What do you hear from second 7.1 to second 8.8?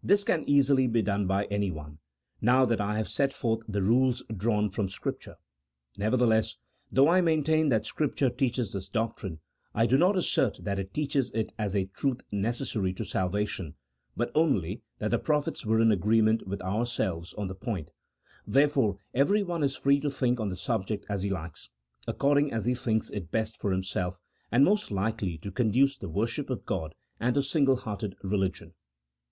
main tain that Scripture teaches